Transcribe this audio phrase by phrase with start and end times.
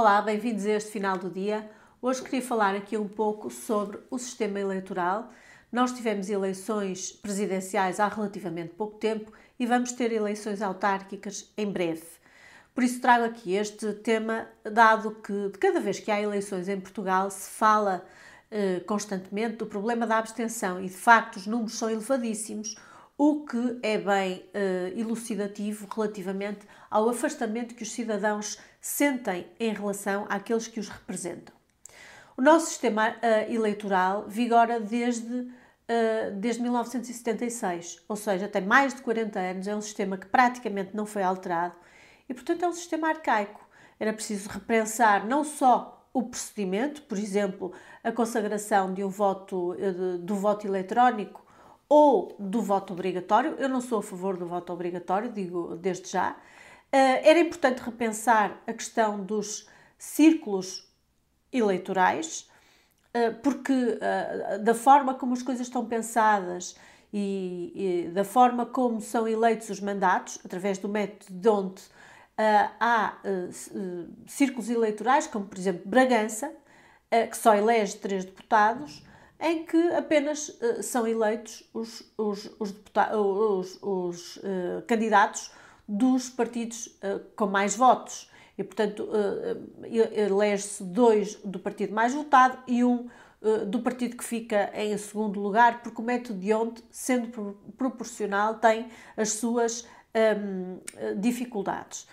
[0.00, 1.70] Olá, bem-vindos a este final do dia.
[2.00, 5.30] Hoje queria falar aqui um pouco sobre o sistema eleitoral.
[5.70, 12.02] Nós tivemos eleições presidenciais há relativamente pouco tempo e vamos ter eleições autárquicas em breve.
[12.74, 16.80] Por isso trago aqui este tema, dado que de cada vez que há eleições em
[16.80, 18.02] Portugal se fala
[18.50, 22.74] eh, constantemente do problema da abstenção e de facto os números são elevadíssimos,
[23.22, 30.24] o que é bem uh, elucidativo relativamente ao afastamento que os cidadãos sentem em relação
[30.30, 31.54] àqueles que os representam.
[32.34, 35.50] O nosso sistema uh, eleitoral vigora desde, uh,
[36.38, 41.04] desde 1976, ou seja, tem mais de 40 anos, é um sistema que praticamente não
[41.04, 41.74] foi alterado
[42.26, 43.68] e, portanto, é um sistema arcaico.
[43.98, 47.70] Era preciso repensar não só o procedimento, por exemplo,
[48.02, 49.76] a consagração de um voto,
[50.22, 51.49] do voto eletrónico
[51.90, 53.56] ou do voto obrigatório.
[53.58, 56.36] Eu não sou a favor do voto obrigatório, digo desde já.
[56.92, 60.88] Eh, era importante repensar a questão dos círculos
[61.52, 62.48] eleitorais,
[63.12, 66.76] eh, porque eh, da forma como as coisas estão pensadas
[67.12, 71.82] e, da forma como são eleitos os mandatos, através do método de onde
[72.78, 73.18] há
[74.26, 76.50] círculos eleitorais, como por exemplo Bragança,
[77.30, 79.04] que só elege três deputados,
[79.40, 82.74] em que apenas uh, são eleitos os, os, os,
[83.14, 85.50] os, os uh, candidatos
[85.88, 88.30] dos partidos uh, com mais votos.
[88.58, 89.08] E, portanto,
[90.12, 93.08] elege-se dois do partido mais votado e um
[93.68, 98.90] do partido que fica em segundo lugar, porque o método de onde, sendo proporcional, tem
[99.16, 100.78] as suas um,
[101.18, 102.06] dificuldades.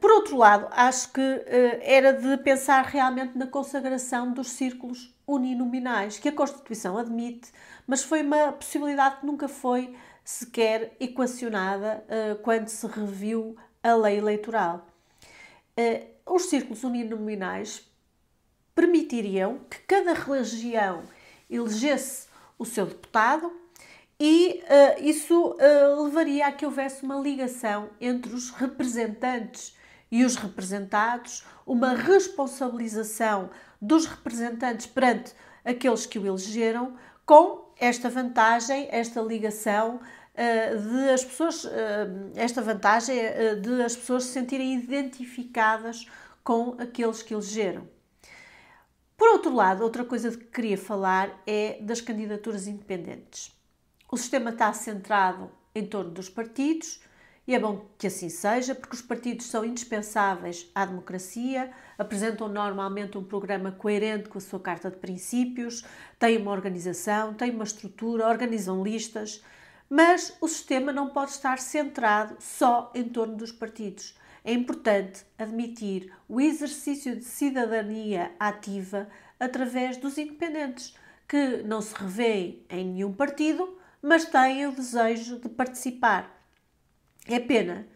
[0.00, 1.44] Por outro lado, acho que
[1.82, 7.50] era de pensar realmente na consagração dos círculos uninominais, que a Constituição admite,
[7.86, 14.18] mas foi uma possibilidade que nunca foi sequer equacionada uh, quando se reviu a lei
[14.18, 14.86] eleitoral.
[15.76, 17.88] Uh, os círculos uninominais
[18.74, 21.02] permitiriam que cada região
[21.50, 23.52] elegesse o seu deputado
[24.18, 25.56] e uh, isso
[26.04, 29.76] levaria a que houvesse uma ligação entre os representantes
[30.12, 33.48] e os representados, uma responsabilização
[33.80, 35.32] dos representantes perante
[35.64, 41.70] aqueles que o elegeram, com esta vantagem, esta ligação uh, de as pessoas, uh,
[42.34, 46.06] esta vantagem uh, de as pessoas se sentirem identificadas
[46.44, 47.88] com aqueles que elegeram.
[49.16, 53.50] Por outro lado, outra coisa de que queria falar é das candidaturas independentes.
[54.10, 57.00] O sistema está centrado em torno dos partidos,
[57.46, 63.18] e é bom que assim seja, porque os partidos são indispensáveis à democracia, apresentam normalmente
[63.18, 65.84] um programa coerente com a sua carta de princípios,
[66.20, 69.42] têm uma organização, têm uma estrutura, organizam listas,
[69.90, 74.16] mas o sistema não pode estar centrado só em torno dos partidos.
[74.44, 80.96] É importante admitir o exercício de cidadania ativa através dos independentes,
[81.28, 86.41] que não se revêem em nenhum partido, mas têm o desejo de participar
[87.28, 87.86] é pena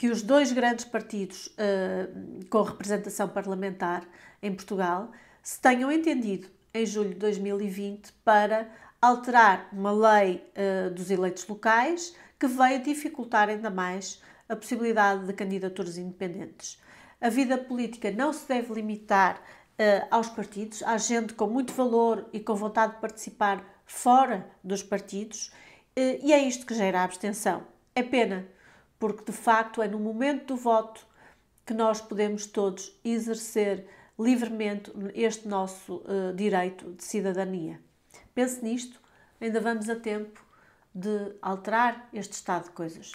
[0.00, 4.08] que os dois grandes partidos uh, com representação parlamentar
[4.42, 5.10] em Portugal
[5.42, 8.66] se tenham entendido em julho de 2020 para
[9.02, 15.34] alterar uma lei uh, dos eleitos locais que veio dificultar ainda mais a possibilidade de
[15.34, 16.80] candidaturas independentes.
[17.20, 22.26] A vida política não se deve limitar uh, aos partidos, há gente com muito valor
[22.32, 25.52] e com vontade de participar fora dos partidos,
[25.96, 27.64] e é isto que gera a abstenção.
[27.94, 28.46] É pena
[29.00, 31.04] porque de facto é no momento do voto
[31.66, 33.88] que nós podemos todos exercer
[34.18, 37.80] livremente este nosso uh, direito de cidadania.
[38.34, 39.00] Pense nisto,
[39.40, 40.44] ainda vamos a tempo
[40.94, 43.12] de alterar este estado de coisas.